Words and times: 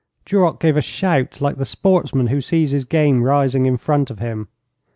Duroc 0.25 0.59
gave 0.59 0.77
a 0.77 0.81
shout 0.81 1.41
like 1.41 1.57
the 1.57 1.63
sportsman 1.63 2.25
who 2.25 2.41
sees 2.41 2.71
his 2.71 2.85
game 2.85 3.21
rising 3.21 3.67
in 3.67 3.77
front 3.77 4.09
of 4.09 4.17
him. 4.17 4.47